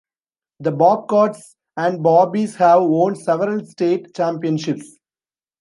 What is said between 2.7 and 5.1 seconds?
won several state championships.